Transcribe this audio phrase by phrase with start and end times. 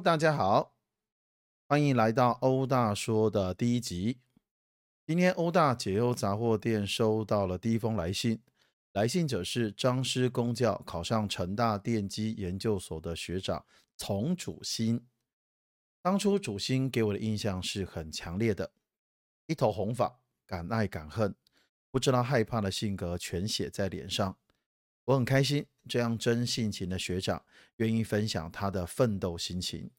[0.00, 0.76] 大家好，
[1.66, 4.20] 欢迎来到欧大说的第一集。
[5.04, 8.40] 今天欧大解忧杂货店收到了第一封来信，
[8.92, 13.64] 来信者是张师公教考上成大电机研究所的学长
[13.96, 15.04] 丛主新。
[16.00, 18.70] 当初主新给我的印象是很强烈的，
[19.46, 21.34] 一头红发，敢爱敢恨，
[21.90, 24.36] 不知道害怕的性格全写在脸上。
[25.08, 27.42] 我很开心，这样真性情的学长
[27.76, 29.90] 愿意分享他的奋斗心情。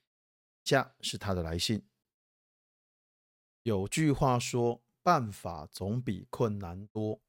[0.63, 1.83] 下是他的来信。
[3.63, 7.19] 有句话说：“办法总比困难多。”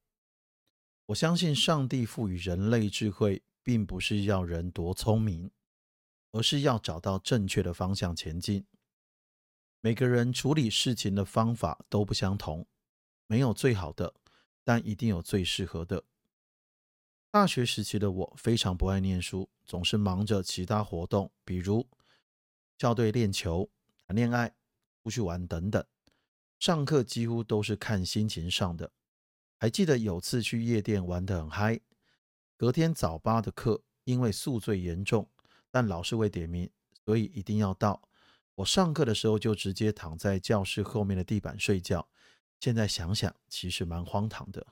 [1.08, 5.50] 我相信上帝赋予人类智慧，并不是要人多聪明，
[6.32, 8.66] 而是要找到正确的方向前进。
[9.80, 12.66] 每个人处理事情的方法都不相同，
[13.26, 14.14] 没有最好的，
[14.62, 16.04] 但一定有最适合的。
[17.32, 21.86] 大学时期的我非常不爱念书，总是忙着其他活动，比如
[22.76, 23.70] 校队练球、
[24.04, 24.52] 谈恋爱、
[25.04, 25.84] 出去玩等等。
[26.58, 28.90] 上课几乎都是看心情上的。
[29.56, 31.80] 还记得有次去夜店玩得很嗨，
[32.56, 35.30] 隔天早八的课因为宿醉严重，
[35.70, 36.68] 但老师未点名，
[37.04, 38.02] 所以一定要到。
[38.56, 42.08] 我上课的时候就直接躺在教室后面的地板睡觉。
[42.58, 44.66] 现在想想，其实蛮荒唐的。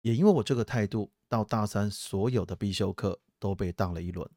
[0.00, 1.12] 也因为我这个态度。
[1.30, 4.28] 到大三，所有的必修课都被当了一轮。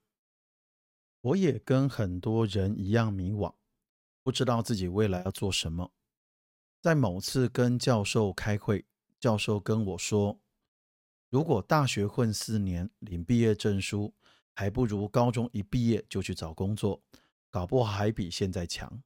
[1.22, 3.56] 我也跟很多人一样迷惘，
[4.22, 5.92] 不知道自己未来要做什么。
[6.80, 8.86] 在某次跟教授开会，
[9.20, 10.40] 教授跟我说
[11.32, 14.14] ：“如果大学混四年领毕业证书，
[14.54, 17.02] 还不如高中一毕业就去找工作，
[17.50, 19.02] 搞不好还比现在强。”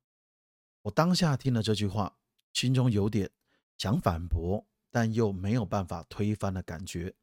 [0.83, 2.17] 我当下听了这句话，
[2.52, 3.31] 心中有点
[3.77, 7.15] 想反驳，但又没有办法推翻的感觉。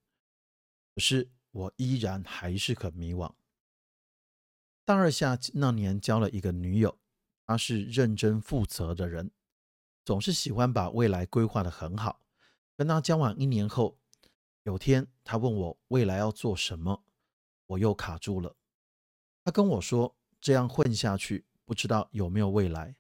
[0.95, 3.33] 可是我依然还是很迷惘。
[4.85, 6.99] 大二下那年交了一个女友，
[7.47, 9.31] 她是认真负责的人，
[10.05, 12.21] 总是喜欢把未来规划的很好。
[12.77, 13.99] 跟她交往一年后，
[14.65, 17.05] 有天她问我未来要做什么，
[17.67, 18.57] 我又卡住了。
[19.45, 22.97] 她跟我说这样混下去不知道有没有未来。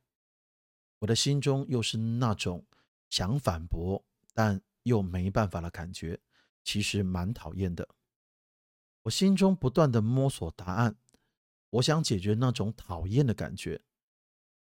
[1.00, 2.64] 我的心中又是那种
[3.10, 4.02] 想反驳
[4.32, 6.18] 但又没办法的感觉。
[6.64, 7.86] 其实蛮讨厌的，
[9.02, 10.96] 我心中不断的摸索答案，
[11.70, 13.82] 我想解决那种讨厌的感觉。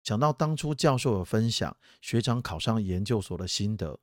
[0.02, 3.98] 想到当初教授有分享学长考上研究所的心得，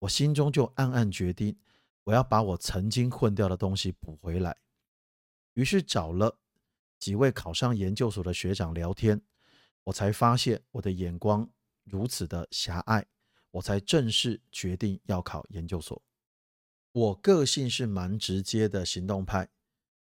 [0.00, 1.56] 我心中就暗暗决定，
[2.02, 4.56] 我要把我曾经混掉的东西补回来。
[5.54, 6.40] 于是找了
[6.98, 9.22] 几位考上研究所的学长聊天，
[9.84, 11.48] 我才发现我的眼光
[11.84, 13.06] 如此的狭隘，
[13.52, 16.02] 我才正式决定要考研究所。
[16.96, 19.50] 我个性是蛮直接的行动派，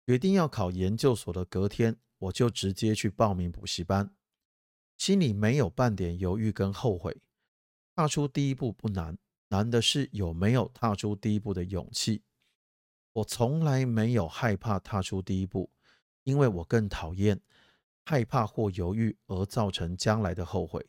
[0.06, 4.14] 决定要考研究所的隔天，我就直接去报名补习班，
[4.96, 7.20] 心里没有半点犹豫跟后悔。
[7.94, 9.18] 踏出第一步不难，
[9.48, 12.22] 难的是有没有踏出第一步的勇气。
[13.12, 15.70] 我从来没有害怕踏出第一步，
[16.24, 17.38] 因为我更讨厌
[18.06, 20.86] 害怕或犹豫而造成将来的后悔。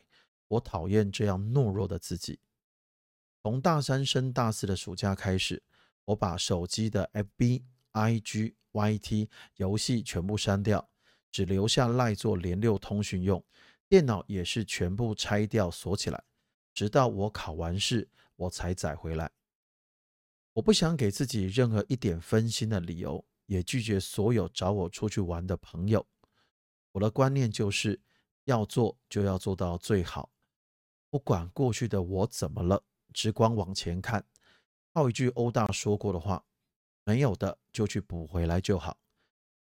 [0.48, 2.40] 我讨厌这样懦弱的自己。
[3.42, 5.62] 从大三升大四的暑假开始。
[6.04, 10.88] 我把手机的 FB、IG、YT 游戏全部删掉，
[11.30, 13.42] 只留下赖做连六通讯用。
[13.88, 16.24] 电脑也是全部拆掉锁起来，
[16.72, 19.30] 直到我考完试我才载回来。
[20.54, 26.06] 我不想给自己任何一点分心的理由，也拒绝所有找我出去玩的朋友。
[26.92, 28.00] 我的观念就是
[28.44, 30.30] 要做就要做到最好，
[31.10, 34.24] 不管过去的我怎么了，只管往前看。
[34.94, 36.44] 套一句欧大说过的话
[37.04, 38.98] ：“没有的就去补回来就好。”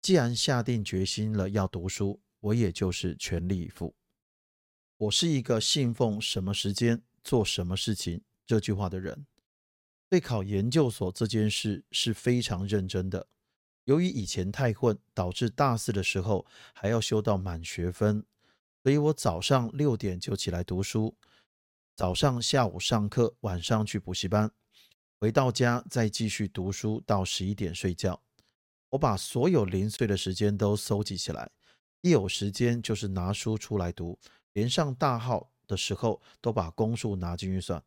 [0.02, 3.96] 既然下定决心了要读书，我也就是全力以赴。
[4.97, 9.25] 我是一个信奉“什么时间做什么事情”这句话的人，
[10.09, 13.28] 对考研究所这件事是非常认真的。
[13.86, 18.25] 由于以前太混，导致大四的时候还要修到满学分，
[18.83, 21.16] 所以我早上六点就起来读书，
[21.95, 24.51] 早上、下午上课，晚上去补习班。
[25.21, 28.19] 回到家再继续读书到十一点睡觉。
[28.89, 31.51] 我把所有零碎的时间都收集起来，
[32.01, 34.18] 一有时间就是拿书出来读，
[34.53, 37.81] 连上大号的时候都把公数拿进去算。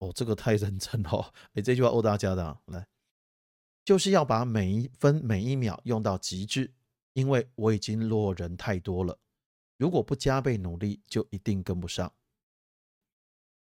[0.00, 1.32] 哦，这个太认真了。
[1.52, 2.84] 哎，这句话欧大家的来，
[3.84, 6.72] 就是要把每一分每一秒用到极致，
[7.12, 9.16] 因为我已经落人太多了。
[9.76, 12.12] 如果不加倍努力，就一定跟不上。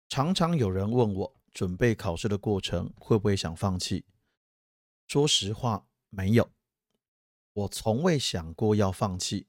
[0.08, 1.35] 常常有人问我。
[1.56, 4.04] 准备考试的过程会不会想放弃？
[5.06, 6.50] 说实话，没有。
[7.54, 9.46] 我从未想过要放弃。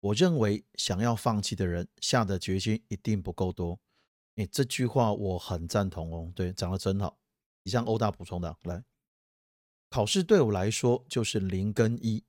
[0.00, 3.80] 我认为想要放弃的人下的决心一定不够多。
[4.34, 6.30] 哎，这句话我很赞同哦。
[6.36, 7.18] 对，讲的真好。
[7.62, 8.84] 以上欧大补充的，来，
[9.88, 12.26] 考试对我来说就是零跟一，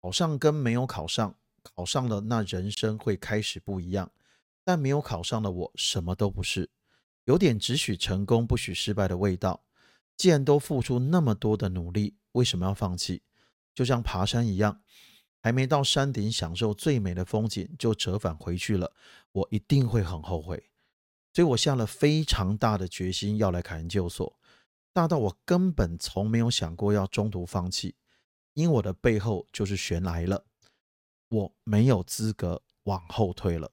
[0.00, 4.10] 考上跟没有考上，考上了那人生会开始不一样，
[4.64, 6.70] 但没有考上的我什么都不是，
[7.30, 9.62] 有点只许成功不许失败的味道。
[10.16, 13.22] 既然都付出那么多的努力，为什么要放弃？
[13.72, 14.80] 就像爬山一样。
[15.42, 18.92] 还没到山顶享受最美的风景，就折返回去了，
[19.32, 20.70] 我一定会很后悔。
[21.32, 24.38] 所以我下了非常大的决心要来考研究所，
[24.92, 27.94] 大到我根本从没有想过要中途放弃，
[28.52, 30.44] 因我的背后就是悬崖了，
[31.30, 33.70] 我没有资格往后退了。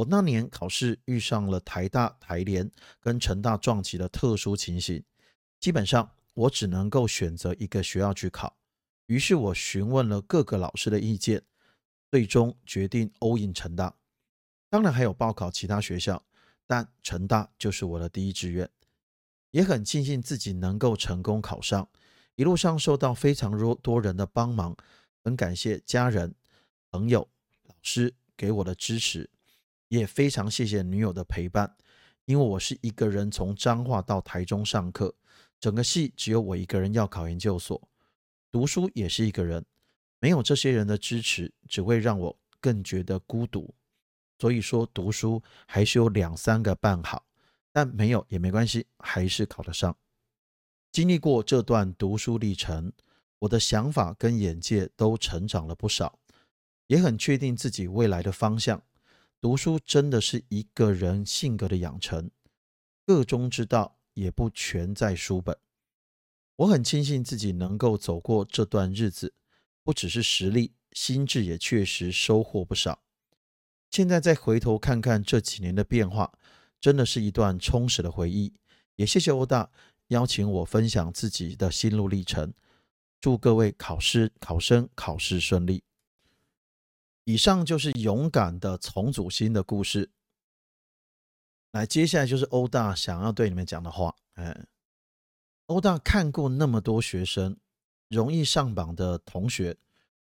[0.00, 2.70] 我那年考试遇上了台大、台联
[3.00, 5.02] 跟成大撞击的特殊情形，
[5.58, 8.56] 基本上我只能够选择一个学校去考。
[9.06, 11.42] 于是我询问了各个老师的意见，
[12.10, 13.94] 最终决定欧印成大。
[14.70, 16.24] 当然还有报考其他学校，
[16.66, 18.70] 但成大就是我的第一志愿。
[19.50, 21.86] 也很庆幸自己能够成功考上，
[22.36, 24.74] 一路上受到非常多多人的帮忙，
[25.22, 26.34] 很感谢家人、
[26.90, 27.28] 朋友、
[27.66, 29.28] 老师给我的支持，
[29.90, 31.76] 也非常谢谢女友的陪伴。
[32.24, 35.12] 因为我是一个人从彰化到台中上课，
[35.58, 37.80] 整个系只有我一个人要考研究所。
[38.52, 39.64] 读书也是一个人，
[40.20, 43.74] 没有这些人的支持，只会让我更觉得孤独。
[44.38, 47.24] 所以说，读书还是有两三个伴好，
[47.72, 49.96] 但没有也没关系，还是考得上。
[50.92, 52.92] 经历过这段读书历程，
[53.40, 56.18] 我的想法跟眼界都成长了不少，
[56.86, 58.80] 也很确定自己未来的方向。
[59.40, 62.30] 读书真的是一个人性格的养成，
[63.06, 65.56] 个中之道也不全在书本。
[66.56, 69.32] 我很庆幸自己能够走过这段日子，
[69.82, 73.02] 不只是实力，心智也确实收获不少。
[73.90, 76.38] 现在再回头看看这几年的变化，
[76.78, 78.52] 真的是一段充实的回忆。
[78.96, 79.70] 也谢谢欧大
[80.08, 82.52] 邀请我分享自己的心路历程。
[83.18, 85.82] 祝各位考试考生考试顺利。
[87.30, 90.10] 以上就是勇敢的重组心的故事。
[91.70, 94.16] 来，接下来就是欧大想要对你们讲的话。
[94.34, 94.66] 嗯。
[95.66, 97.56] 欧大看过那么多学生，
[98.08, 99.76] 容易上榜的同学，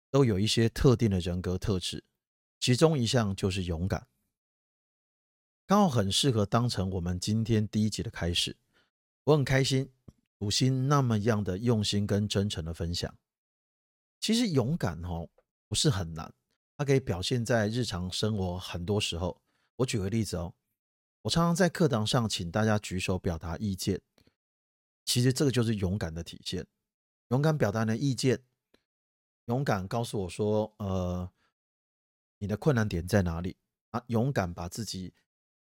[0.10, 2.04] 都有一些特定的人格特质，
[2.60, 4.07] 其中一项就是勇敢，
[5.68, 8.57] 刚好很适合当成我们今天第一集的开始。
[9.25, 9.92] 我很开心，
[10.40, 13.16] 主心那么样的用心跟真诚的分享。
[14.19, 15.30] 其实勇敢哦
[15.68, 16.34] 不是很难，
[16.77, 19.42] 它可以表现在日常生活很多时候。
[19.77, 20.54] 我举个例子哦，
[21.24, 24.01] 我常常在课堂上请大家举手表达意见。
[25.04, 26.66] 其实这个就是勇敢的体现，
[27.27, 28.42] 勇敢表达你的意见，
[29.45, 31.30] 勇敢告诉我说，呃，
[32.39, 33.57] 你的困难点在哪里
[33.92, 34.04] 啊？
[34.07, 35.13] 勇敢把自己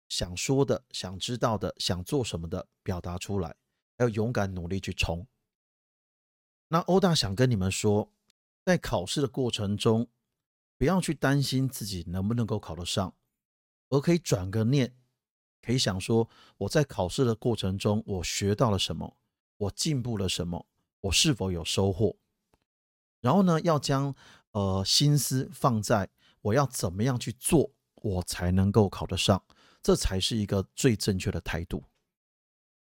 [0.09, 3.55] 想说的、想知道的、想做什么的表达出来，
[3.97, 5.27] 要勇敢努力去冲。
[6.67, 8.11] 那欧大想跟你们说，
[8.65, 10.07] 在考试的过程中，
[10.79, 13.13] 不要去担心自己能不能够考得上，
[13.89, 14.95] 而可以转个念，
[15.61, 19.17] 可以想说，我在考试的过程中，我学到了什么。
[19.57, 20.65] 我进步了什么？
[21.01, 22.15] 我是否有收获？
[23.19, 24.15] 然后呢，要将
[24.51, 26.09] 呃心思放在
[26.43, 29.43] 我要怎么样去做，我才能够考得上，
[29.83, 31.83] 这才是一个最正确的态度。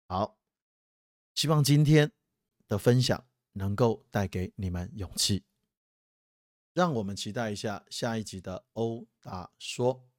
[0.06, 0.38] 好，
[1.34, 2.12] 希望今天
[2.68, 5.42] 的分享能够带给你们勇气。
[6.72, 10.09] 让我们期待一下下一集的欧达说。